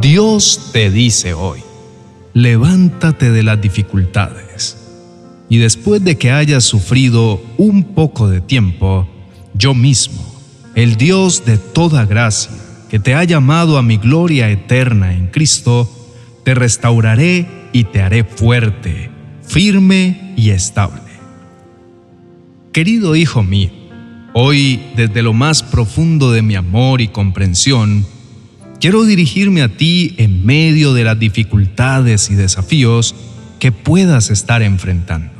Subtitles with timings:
[0.00, 1.60] Dios te dice hoy,
[2.32, 4.78] levántate de las dificultades.
[5.50, 9.06] Y después de que hayas sufrido un poco de tiempo,
[9.52, 10.24] yo mismo,
[10.74, 12.52] el Dios de toda gracia,
[12.88, 15.90] que te ha llamado a mi gloria eterna en Cristo,
[16.44, 19.10] te restauraré y te haré fuerte,
[19.46, 21.02] firme y estable.
[22.72, 23.70] Querido hijo mío,
[24.32, 28.06] hoy desde lo más profundo de mi amor y comprensión,
[28.80, 33.14] quiero dirigirme a ti en medio de las dificultades y desafíos
[33.58, 35.32] que puedas estar enfrentando.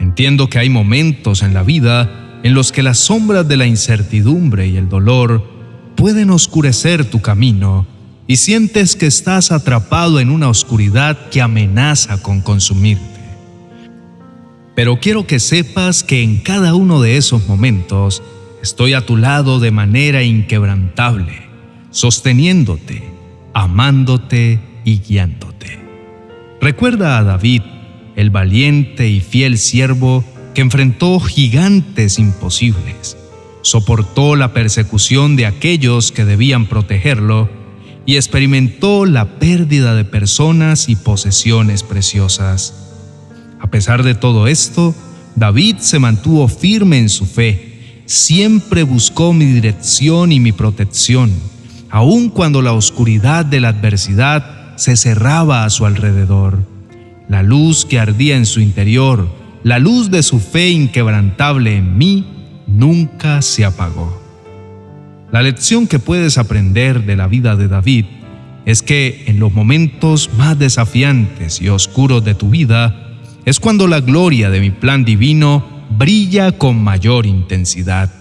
[0.00, 4.66] Entiendo que hay momentos en la vida en los que las sombras de la incertidumbre
[4.68, 5.48] y el dolor
[5.96, 7.86] pueden oscurecer tu camino
[8.26, 13.04] y sientes que estás atrapado en una oscuridad que amenaza con consumirte.
[14.74, 18.22] Pero quiero que sepas que en cada uno de esos momentos
[18.62, 21.47] estoy a tu lado de manera inquebrantable,
[21.98, 23.02] sosteniéndote,
[23.54, 25.80] amándote y guiándote.
[26.60, 27.62] Recuerda a David,
[28.14, 33.16] el valiente y fiel siervo que enfrentó gigantes imposibles,
[33.62, 37.50] soportó la persecución de aquellos que debían protegerlo
[38.06, 42.74] y experimentó la pérdida de personas y posesiones preciosas.
[43.58, 44.94] A pesar de todo esto,
[45.34, 51.32] David se mantuvo firme en su fe, siempre buscó mi dirección y mi protección,
[51.90, 56.58] aun cuando la oscuridad de la adversidad se cerraba a su alrededor.
[57.28, 59.28] La luz que ardía en su interior,
[59.62, 62.24] la luz de su fe inquebrantable en mí,
[62.66, 64.22] nunca se apagó.
[65.32, 68.06] La lección que puedes aprender de la vida de David
[68.64, 74.00] es que en los momentos más desafiantes y oscuros de tu vida, es cuando la
[74.00, 75.64] gloria de mi plan divino
[75.96, 78.12] brilla con mayor intensidad.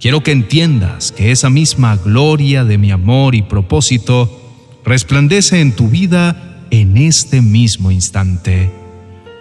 [0.00, 4.30] Quiero que entiendas que esa misma gloria de mi amor y propósito
[4.84, 8.70] resplandece en tu vida en este mismo instante.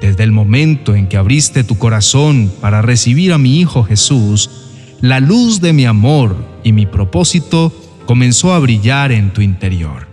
[0.02, 4.50] Desde el momento en que abriste tu corazón para recibir a mi Hijo Jesús,
[5.00, 7.72] la luz de mi amor y mi propósito
[8.08, 10.08] comenzó a brillar en tu interior.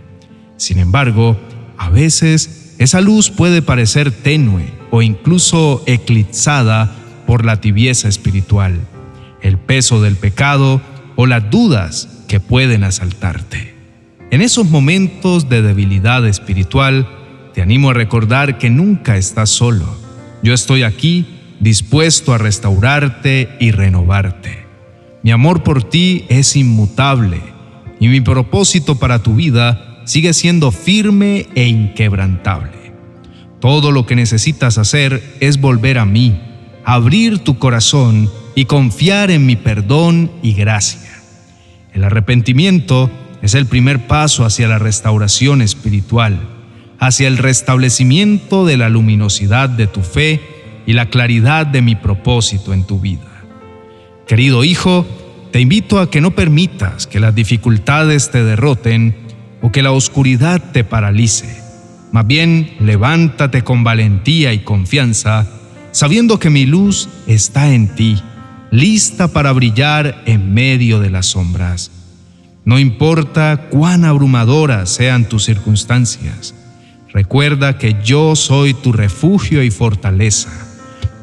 [0.57, 1.39] Sin embargo,
[1.75, 8.79] a veces esa luz puede parecer tenue o incluso eclipsada por la tibieza espiritual,
[9.45, 10.81] el peso del pecado
[11.15, 13.75] o las dudas que pueden asaltarte.
[14.31, 17.07] En esos momentos de debilidad espiritual,
[17.53, 19.85] te animo a recordar que nunca estás solo.
[20.41, 21.27] Yo estoy aquí
[21.59, 24.65] dispuesto a restaurarte y renovarte.
[25.21, 27.39] Mi amor por ti es inmutable
[27.99, 32.93] y mi propósito para tu vida sigue siendo firme e inquebrantable.
[33.59, 36.41] Todo lo que necesitas hacer es volver a mí,
[36.83, 41.11] abrir tu corazón y confiar en mi perdón y gracia.
[41.93, 43.11] El arrepentimiento
[43.41, 46.39] es el primer paso hacia la restauración espiritual,
[46.99, 50.41] hacia el restablecimiento de la luminosidad de tu fe
[50.85, 53.43] y la claridad de mi propósito en tu vida.
[54.27, 55.05] Querido hijo,
[55.51, 59.15] te invito a que no permitas que las dificultades te derroten
[59.61, 61.65] o que la oscuridad te paralice
[62.15, 65.45] más bien, levántate con valentía y confianza,
[65.91, 68.21] sabiendo que mi luz está en ti,
[68.71, 71.91] lista para brillar en medio de las sombras.
[72.65, 76.55] No importa cuán abrumadoras sean tus circunstancias,
[77.13, 80.49] recuerda que yo soy tu refugio y fortaleza,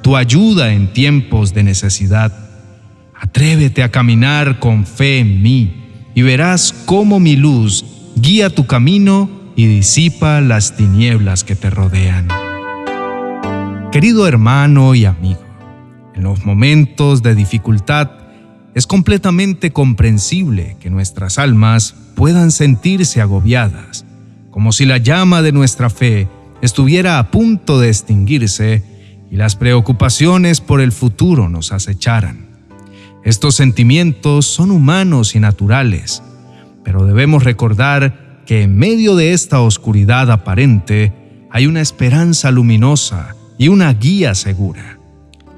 [0.03, 2.33] tu ayuda en tiempos de necesidad.
[3.15, 7.85] Atrévete a caminar con fe en mí y verás cómo mi luz
[8.17, 12.29] guía tu camino y disipa las tinieblas que te rodean.
[13.91, 15.43] Querido hermano y amigo,
[16.15, 18.11] en los momentos de dificultad
[18.75, 24.05] es completamente comprensible que nuestras almas puedan sentirse agobiadas,
[24.51, 26.29] como si la llama de nuestra fe
[26.63, 28.83] estuviera a punto de extinguirse
[29.31, 32.49] y las preocupaciones por el futuro nos acecharan.
[33.25, 36.23] Estos sentimientos son humanos y naturales,
[36.85, 41.13] pero debemos recordar que en medio de esta oscuridad aparente
[41.51, 44.99] hay una esperanza luminosa y una guía segura.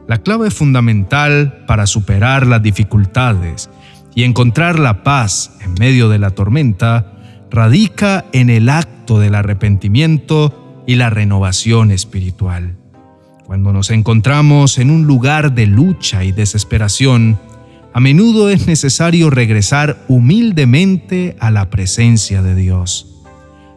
[0.07, 3.71] La clave fundamental para superar las dificultades
[4.15, 7.13] y encontrar la paz en medio de la tormenta
[7.51, 12.77] radica en el acto del arrepentimiento y la renovación espiritual.
[13.47, 17.39] Cuando nos encontramos en un lugar de lucha y desesperación,
[17.93, 23.23] a menudo es necesario regresar humildemente a la presencia de Dios.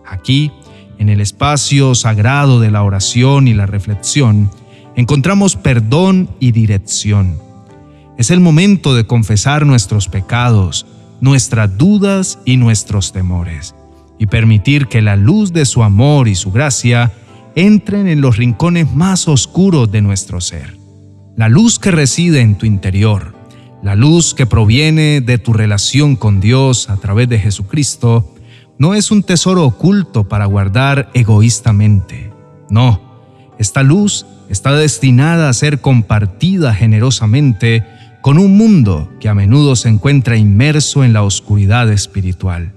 [0.05, 0.51] Aquí,
[0.97, 4.49] en el espacio sagrado de la oración y la reflexión,
[4.97, 7.37] encontramos perdón y dirección.
[8.17, 10.87] Es el momento de confesar nuestros pecados,
[11.21, 13.75] nuestras dudas y nuestros temores,
[14.17, 17.13] y permitir que la luz de su amor y su gracia
[17.55, 20.75] entren en los rincones más oscuros de nuestro ser.
[21.35, 23.35] La luz que reside en tu interior,
[23.83, 28.33] la luz que proviene de tu relación con Dios a través de Jesucristo,
[28.79, 32.31] no es un tesoro oculto para guardar egoístamente.
[32.71, 32.99] No,
[33.59, 37.83] esta luz está destinada a ser compartida generosamente
[38.21, 42.73] con un mundo que a menudo se encuentra inmerso en la oscuridad espiritual.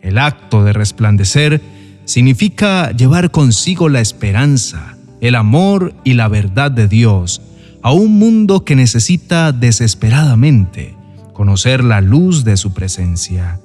[0.00, 1.60] El acto de resplandecer
[2.04, 7.42] significa llevar consigo la esperanza, el amor y la verdad de Dios
[7.82, 10.96] a un mundo que necesita desesperadamente
[11.32, 13.60] conocer la luz de su presencia.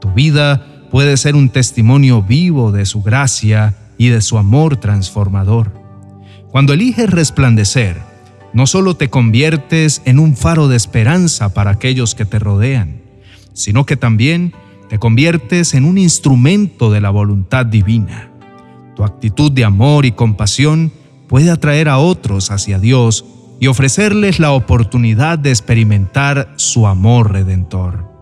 [0.00, 5.81] Tu vida puede ser un testimonio vivo de su gracia y de su amor transformador.
[6.52, 7.96] Cuando eliges resplandecer,
[8.52, 13.00] no solo te conviertes en un faro de esperanza para aquellos que te rodean,
[13.54, 14.52] sino que también
[14.90, 18.30] te conviertes en un instrumento de la voluntad divina.
[18.94, 20.92] Tu actitud de amor y compasión
[21.26, 23.24] puede atraer a otros hacia Dios
[23.58, 28.12] y ofrecerles la oportunidad de experimentar su amor redentor.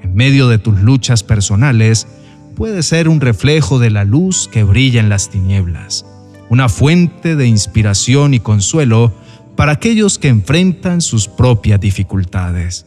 [0.00, 2.08] En medio de tus luchas personales,
[2.56, 6.06] puede ser un reflejo de la luz que brilla en las tinieblas,
[6.50, 9.14] una fuente de inspiración y consuelo
[9.56, 12.86] para aquellos que enfrentan sus propias dificultades.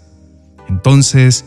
[0.67, 1.45] Entonces,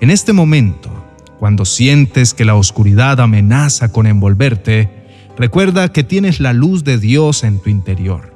[0.00, 0.90] en este momento,
[1.38, 4.88] cuando sientes que la oscuridad amenaza con envolverte,
[5.36, 8.34] recuerda que tienes la luz de Dios en tu interior.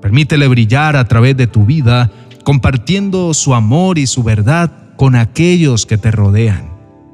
[0.00, 2.10] Permítele brillar a través de tu vida,
[2.44, 6.70] compartiendo su amor y su verdad con aquellos que te rodean.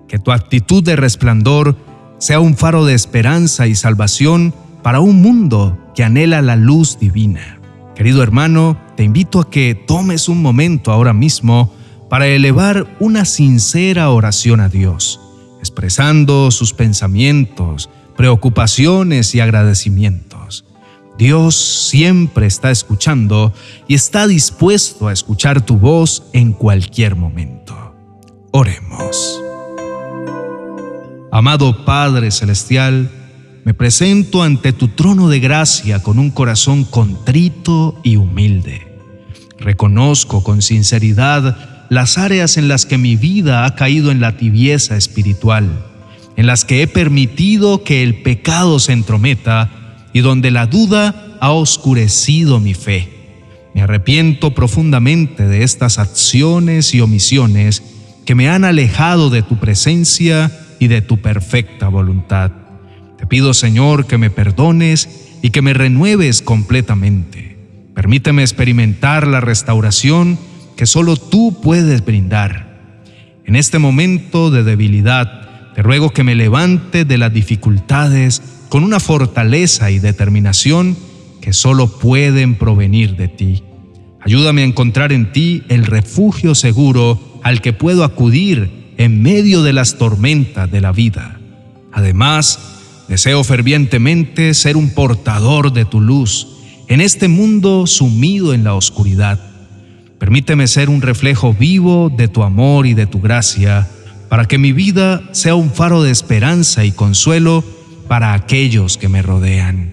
[0.07, 1.77] Que tu actitud de resplandor
[2.19, 7.61] sea un faro de esperanza y salvación para un mundo que anhela la luz divina.
[7.95, 11.73] Querido hermano, te invito a que tomes un momento ahora mismo
[12.09, 15.21] para elevar una sincera oración a Dios,
[15.61, 20.65] expresando sus pensamientos, preocupaciones y agradecimientos.
[21.19, 23.53] Dios siempre está escuchando
[23.87, 27.95] y está dispuesto a escuchar tu voz en cualquier momento.
[28.53, 29.41] Oremos.
[31.31, 33.11] Amado Padre Celestial,
[33.65, 38.87] me presento ante tu trono de gracia con un corazón contrito y humilde.
[39.59, 44.97] Reconozco con sinceridad las áreas en las que mi vida ha caído en la tibieza
[44.97, 45.69] espiritual,
[46.37, 49.71] en las que he permitido que el pecado se entrometa
[50.13, 53.09] y donde la duda ha oscurecido mi fe.
[53.75, 57.83] Me arrepiento profundamente de estas acciones y omisiones
[58.25, 62.53] que me han alejado de tu presencia y de tu perfecta voluntad.
[63.21, 67.59] Te pido, Señor, que me perdones y que me renueves completamente.
[67.95, 70.39] Permíteme experimentar la restauración
[70.75, 73.03] que solo tú puedes brindar.
[73.45, 79.01] En este momento de debilidad, te ruego que me levante de las dificultades con una
[79.01, 80.97] fortaleza y determinación
[81.43, 83.63] que solo pueden provenir de ti.
[84.23, 89.75] Ayúdame a encontrar en ti el refugio seguro al que puedo acudir en medio de
[89.75, 91.39] las tormentas de la vida.
[91.93, 92.80] Además,
[93.11, 96.47] deseo fervientemente ser un portador de tu luz
[96.87, 99.41] en este mundo sumido en la oscuridad.
[100.21, 103.89] Permíteme ser un reflejo vivo de tu amor y de tu gracia,
[104.29, 107.65] para que mi vida sea un faro de esperanza y consuelo
[108.07, 109.93] para aquellos que me rodean.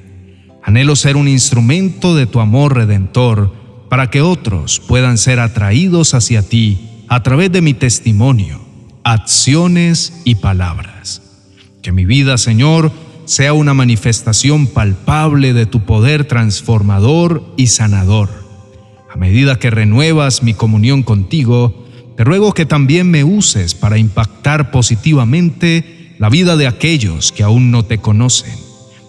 [0.63, 3.51] Anhelo ser un instrumento de tu amor redentor,
[3.89, 8.59] para que otros puedan ser atraídos hacia ti a través de mi testimonio,
[9.03, 11.23] acciones y palabras.
[11.81, 12.91] Que mi vida, Señor,
[13.27, 18.47] sea una manifestación palpable de tu poder transformador y sanador
[19.17, 24.69] a medida que renuevas mi comunión contigo, te ruego que también me uses para impactar
[24.69, 28.53] positivamente la vida de aquellos que aún no te conocen.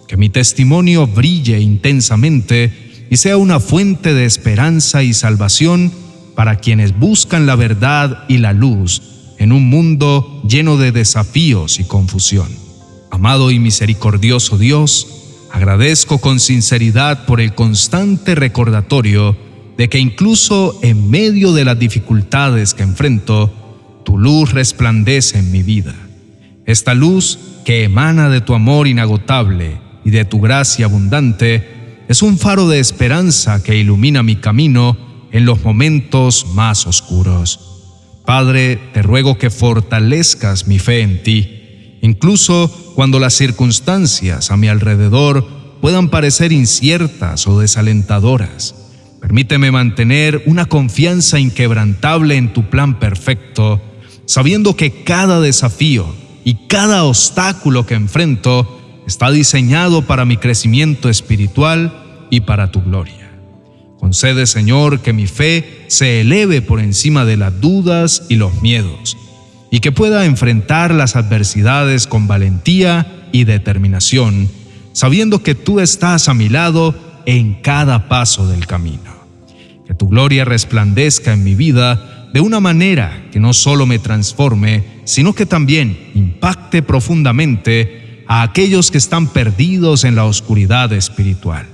[0.07, 2.73] Que mi testimonio brille intensamente
[3.11, 5.91] y sea una fuente de esperanza y salvación
[6.35, 9.01] para quienes buscan la verdad y la luz
[9.37, 12.47] en un mundo lleno de desafíos y confusión.
[13.19, 15.05] Amado y misericordioso Dios,
[15.51, 19.35] agradezco con sinceridad por el constante recordatorio
[19.77, 25.63] de que incluso en medio de las dificultades que enfrento, tu luz resplandece en mi
[25.63, 25.93] vida.
[26.65, 32.37] Esta luz que emana de tu amor inagotable y de tu gracia abundante es un
[32.37, 34.97] faro de esperanza que ilumina mi camino
[35.33, 37.59] en los momentos más oscuros.
[38.25, 41.58] Padre, te ruego que fortalezcas mi fe en ti,
[42.01, 45.47] incluso cuando las circunstancias a mi alrededor
[45.81, 48.75] puedan parecer inciertas o desalentadoras.
[49.21, 53.81] Permíteme mantener una confianza inquebrantable en tu plan perfecto,
[54.25, 56.13] sabiendo que cada desafío
[56.43, 63.19] y cada obstáculo que enfrento está diseñado para mi crecimiento espiritual y para tu gloria.
[63.99, 69.17] Concede, Señor, que mi fe se eleve por encima de las dudas y los miedos,
[69.71, 74.49] y que pueda enfrentar las adversidades con valentía y determinación,
[74.93, 76.95] sabiendo que tú estás a mi lado
[77.25, 79.19] en cada paso del camino.
[79.85, 84.83] Que tu gloria resplandezca en mi vida de una manera que no solo me transforme,
[85.03, 91.65] sino que también impacte profundamente a aquellos que están perdidos en la oscuridad espiritual.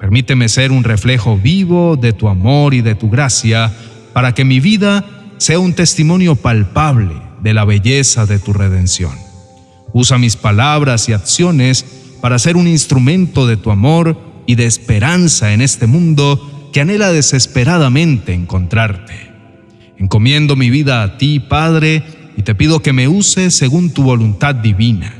[0.00, 3.72] Permíteme ser un reflejo vivo de tu amor y de tu gracia
[4.12, 5.04] para que mi vida
[5.42, 9.10] sea un testimonio palpable de la belleza de tu redención.
[9.92, 11.84] Usa mis palabras y acciones
[12.20, 17.10] para ser un instrumento de tu amor y de esperanza en este mundo que anhela
[17.10, 19.32] desesperadamente encontrarte.
[19.98, 22.04] Encomiendo mi vida a ti, Padre,
[22.36, 25.12] y te pido que me uses según tu voluntad divina,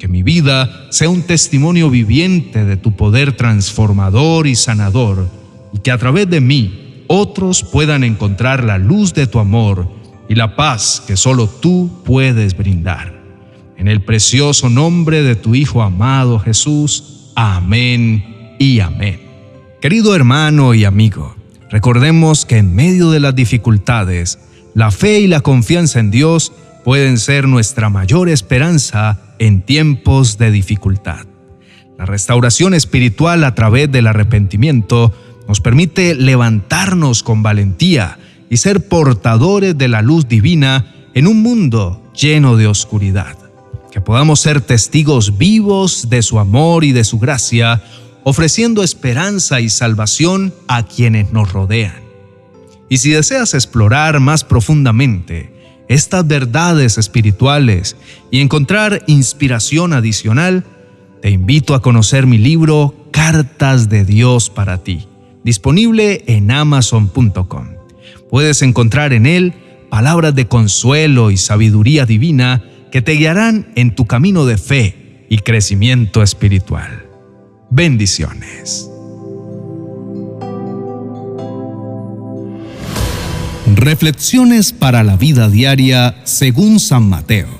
[0.00, 5.30] que mi vida sea un testimonio viviente de tu poder transformador y sanador,
[5.72, 6.79] y que a través de mí
[7.12, 9.88] otros puedan encontrar la luz de tu amor
[10.28, 13.20] y la paz que solo tú puedes brindar.
[13.76, 17.32] En el precioso nombre de tu Hijo amado Jesús.
[17.34, 19.18] Amén y amén.
[19.80, 21.34] Querido hermano y amigo,
[21.68, 24.38] recordemos que en medio de las dificultades,
[24.74, 26.52] la fe y la confianza en Dios
[26.84, 31.26] pueden ser nuestra mayor esperanza en tiempos de dificultad.
[31.98, 35.12] La restauración espiritual a través del arrepentimiento
[35.50, 42.08] nos permite levantarnos con valentía y ser portadores de la luz divina en un mundo
[42.14, 43.36] lleno de oscuridad.
[43.90, 47.82] Que podamos ser testigos vivos de su amor y de su gracia
[48.22, 52.00] ofreciendo esperanza y salvación a quienes nos rodean.
[52.88, 55.52] Y si deseas explorar más profundamente
[55.88, 57.96] estas verdades espirituales
[58.30, 60.62] y encontrar inspiración adicional,
[61.20, 65.08] te invito a conocer mi libro Cartas de Dios para ti,
[65.44, 67.68] disponible en amazon.com.
[68.28, 69.54] Puedes encontrar en él
[69.90, 75.38] palabras de consuelo y sabiduría divina que te guiarán en tu camino de fe y
[75.38, 77.06] crecimiento espiritual.
[77.70, 78.90] Bendiciones.
[83.74, 87.59] Reflexiones para la vida diaria según San Mateo.